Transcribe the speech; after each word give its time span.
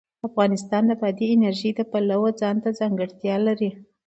افغانستان 0.27 0.83
د 0.87 0.91
بادي 1.01 1.25
انرژي 1.35 1.69
د 1.75 1.81
پلوه 1.91 2.29
ځانته 2.41 2.69
ځانګړتیا 2.79 3.35
لري. 3.47 3.69